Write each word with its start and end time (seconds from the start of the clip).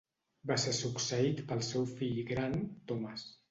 Va 0.51 0.55
ser 0.63 0.73
succeït 0.77 1.45
pel 1.53 1.63
seu 1.69 1.87
fill 1.93 2.25
gran, 2.33 2.59
Thomas. 2.93 3.31